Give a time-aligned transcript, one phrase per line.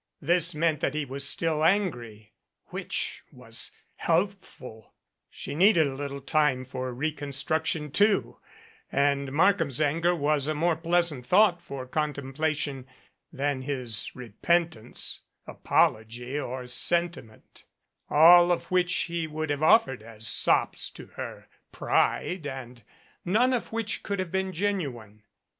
[0.23, 2.33] This meant that he was still angry
[2.69, 4.95] which was healthful.
[5.29, 8.39] She needed a little time for reconstruction, too,
[8.91, 12.87] and Markham's anger was a more 95 MADCAP pleasant thought for contemplation
[13.31, 17.65] than his repentance, apology or sentiment,
[18.09, 22.81] all of which he would have offered as sops to her pride, and
[23.23, 25.21] none of which could have been genuine.